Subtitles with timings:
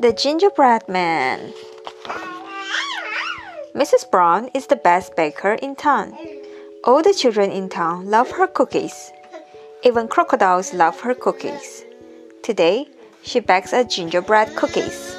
[0.00, 1.52] The Gingerbread Man
[3.74, 4.10] Mrs.
[4.10, 6.16] Brown is the best baker in town.
[6.84, 9.12] All the children in town love her cookies.
[9.82, 11.84] Even crocodiles love her cookies.
[12.42, 12.88] Today,
[13.20, 15.14] she bakes a gingerbread cookies.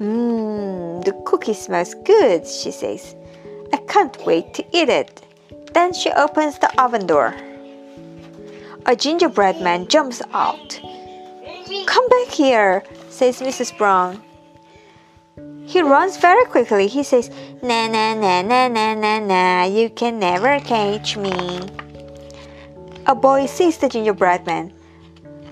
[0.00, 3.14] Mmm, the cookie smells good, she says.
[3.74, 5.20] I can't wait to eat it.
[5.74, 7.34] Then she opens the oven door.
[8.86, 10.80] A gingerbread man jumps out.
[11.90, 13.76] Come back here, says Mrs.
[13.76, 14.22] Brown.
[15.66, 16.86] He runs very quickly.
[16.86, 17.30] He says,
[17.62, 21.34] Na na na na na na na, you can never catch me.
[23.06, 24.72] A boy sees the gingerbread man.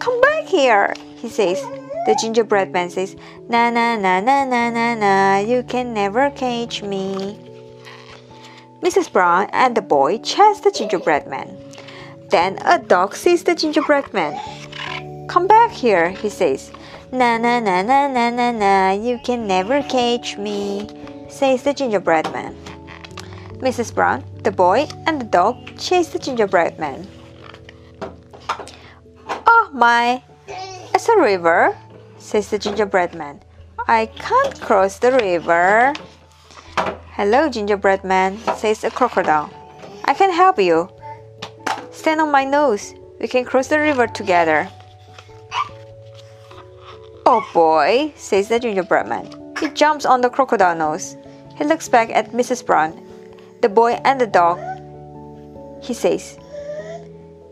[0.00, 1.62] Come back here, he says.
[2.04, 3.14] The gingerbread man says,
[3.48, 7.38] Na na na na na na na, you can never catch me.
[8.82, 9.06] Mrs.
[9.12, 11.56] Brown and the boy chase the gingerbread man.
[12.30, 14.34] Then a dog sees the gingerbread man.
[15.34, 16.70] Come back here, he says.
[17.10, 20.86] Na na na na na na na, you can never catch me,
[21.28, 22.54] says the gingerbread man.
[23.58, 23.92] Mrs.
[23.92, 27.08] Brown, the boy, and the dog chase the gingerbread man.
[29.26, 30.22] Oh my,
[30.94, 31.76] it's a river,
[32.18, 33.42] says the gingerbread man.
[33.88, 35.94] I can't cross the river.
[37.18, 39.50] Hello, gingerbread man, says the crocodile.
[40.04, 40.88] I can help you.
[41.90, 42.94] Stand on my nose.
[43.18, 44.70] We can cross the river together.
[47.26, 49.24] Oh boy, says the gingerbread man.
[49.58, 51.16] He jumps on the crocodile nose.
[51.56, 52.60] He looks back at Mrs.
[52.66, 53.00] Brown,
[53.62, 54.60] the boy, and the dog.
[55.82, 56.36] He says,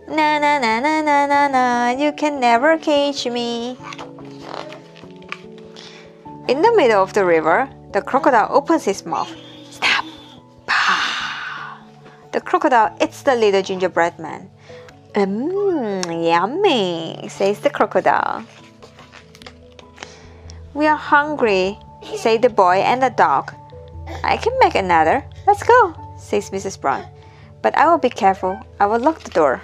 [0.09, 3.79] Na na na na na na na, you can never catch me.
[6.49, 9.33] In the middle of the river, the crocodile opens his mouth.
[9.71, 10.05] Stop!
[10.67, 11.81] Bah!
[12.33, 14.51] The crocodile eats the little gingerbread man.
[15.15, 18.45] Mmm, yummy, says the crocodile.
[20.75, 21.79] We are hungry,
[22.17, 23.53] say the boy and the dog.
[24.25, 25.25] I can make another.
[25.47, 26.81] Let's go, says Mrs.
[26.81, 27.05] Brown.
[27.61, 28.59] But I will be careful.
[28.81, 29.63] I will lock the door.